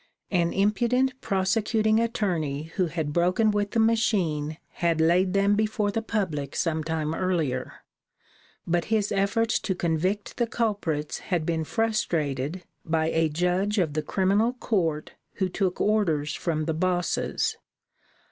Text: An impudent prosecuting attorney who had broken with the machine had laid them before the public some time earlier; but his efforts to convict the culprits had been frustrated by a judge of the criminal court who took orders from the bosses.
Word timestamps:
An 0.31 0.51
impudent 0.51 1.13
prosecuting 1.21 1.99
attorney 1.99 2.63
who 2.75 2.87
had 2.87 3.13
broken 3.13 3.51
with 3.51 3.69
the 3.69 3.79
machine 3.79 4.57
had 4.81 4.99
laid 4.99 5.33
them 5.33 5.53
before 5.55 5.91
the 5.91 6.01
public 6.01 6.55
some 6.55 6.83
time 6.83 7.13
earlier; 7.13 7.83
but 8.65 8.85
his 8.85 9.11
efforts 9.11 9.59
to 9.59 9.75
convict 9.75 10.37
the 10.37 10.47
culprits 10.47 11.19
had 11.19 11.45
been 11.45 11.63
frustrated 11.63 12.63
by 12.83 13.11
a 13.11 13.29
judge 13.29 13.77
of 13.77 13.93
the 13.93 14.01
criminal 14.01 14.53
court 14.53 15.11
who 15.35 15.47
took 15.47 15.79
orders 15.79 16.33
from 16.33 16.65
the 16.65 16.73
bosses. 16.73 17.57